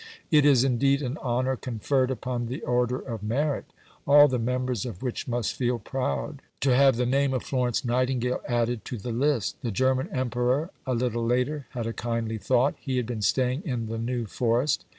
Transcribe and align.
It 0.31 0.47
is 0.47 0.63
indeed 0.63 1.03
an 1.03 1.19
honour 1.19 1.55
conferred 1.55 2.09
upon 2.09 2.47
the 2.47 2.63
Order 2.63 2.97
of 2.97 3.21
Merit; 3.21 3.65
all 4.07 4.27
the 4.27 4.39
members 4.39 4.83
of 4.83 5.03
which 5.03 5.27
must 5.27 5.53
feel 5.53 5.77
proud 5.77 6.41
to 6.61 6.75
have 6.75 6.95
the 6.95 7.05
name 7.05 7.35
of 7.35 7.43
Florence 7.43 7.85
Nightingale 7.85 8.41
added 8.47 8.83
to 8.85 8.97
the 8.97 9.11
list." 9.11 9.57
The 9.61 9.69
German 9.69 10.09
Emperor, 10.09 10.71
a 10.87 10.95
little 10.95 11.23
later, 11.23 11.67
had 11.77 11.85
a 11.85 11.93
kindly 11.93 12.39
thought. 12.39 12.73
He 12.79 12.97
had 12.97 13.05
been 13.05 13.21
staying 13.21 13.61
in 13.63 13.85
the 13.85 13.99
New 13.99 14.25
Forest. 14.25 14.85